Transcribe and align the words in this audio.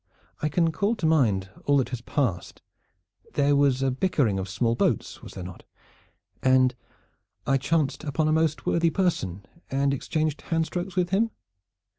I 0.41 0.49
can 0.49 0.71
call 0.71 0.95
to 0.95 1.05
mind 1.05 1.51
all 1.65 1.77
that 1.77 1.89
has 1.89 2.01
passed. 2.01 2.63
There 3.33 3.55
was 3.55 3.83
a 3.83 3.91
bickering 3.91 4.39
of 4.39 4.49
small 4.49 4.73
boats, 4.73 5.21
was 5.21 5.35
there 5.35 5.43
not, 5.43 5.63
and 6.41 6.73
I 7.45 7.57
chanced 7.57 8.03
upon 8.03 8.27
a 8.27 8.31
most 8.33 8.65
worthy 8.65 8.89
person 8.89 9.45
and 9.69 9.93
exchanged 9.93 10.41
handstrokes 10.47 10.95
with 10.95 11.11
him? 11.11 11.29